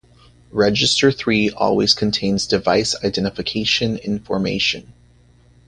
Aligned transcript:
Register 0.49 1.11
three 1.11 1.51
always 1.51 1.93
contains 1.93 2.47
device 2.47 2.95
identification 3.05 3.97
information. 3.97 4.93